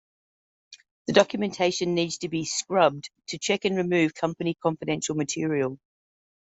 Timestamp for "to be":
2.17-2.45